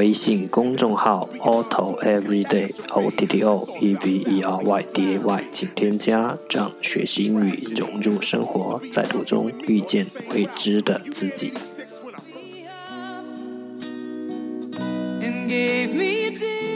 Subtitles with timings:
[0.00, 11.52] 微信公众号 Auto Everyday O T T O E V E R Y D A Y，请添加，让学习英语融入生活，在途中遇见未知的自己。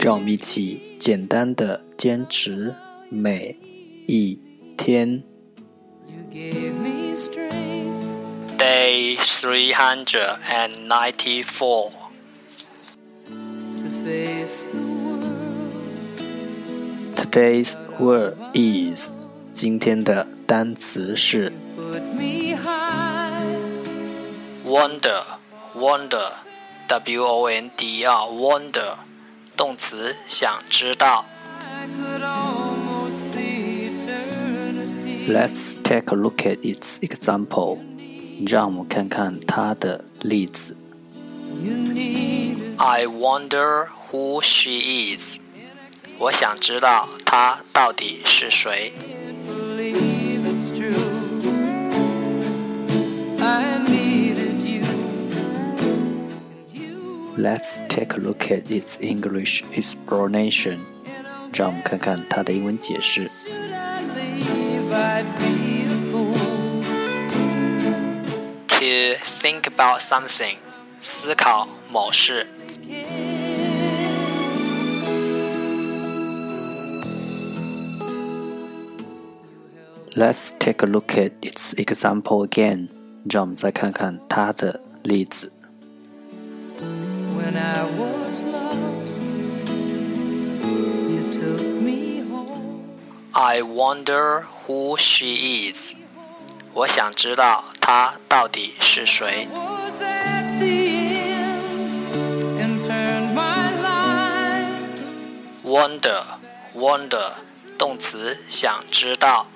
[0.00, 2.72] 让我们一起简单的坚持
[3.08, 3.56] 每
[4.06, 4.38] 一
[4.76, 5.24] 天。
[8.56, 11.97] Day three hundred and ninety four。
[17.30, 19.10] Today's word is
[19.52, 21.52] 今天的单词是
[24.66, 25.20] wonder
[25.74, 26.22] wonder
[26.88, 28.94] w o n d r wonder
[29.54, 31.26] 动词想知道。
[35.28, 37.78] Let's take a look at its example.
[42.80, 45.40] I wonder who she is.
[46.20, 48.92] 我想知道他到底是谁。
[57.38, 60.78] Let's take a look at its English explanation.
[61.52, 63.28] 让我们看看它的英文解释。
[68.68, 70.56] To think about something，
[71.00, 72.44] 思考某事。
[80.16, 82.88] Let's take a look at its example again.
[83.24, 83.28] again。
[83.30, 85.52] 让我们再看看它的例子。
[86.80, 89.20] When I was lost,
[89.68, 92.96] you took me home.
[93.32, 95.26] I wonder who she
[95.70, 95.94] is。
[96.72, 99.46] 我想知道她到底是谁。
[105.64, 106.22] Wonder,
[106.74, 107.30] wonder，
[107.76, 109.46] 动词，想知道。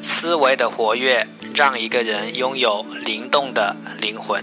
[0.00, 1.24] 思维的活跃，
[1.54, 4.42] 让一个人拥有灵动的灵魂。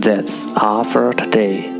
[0.00, 1.79] That's after today.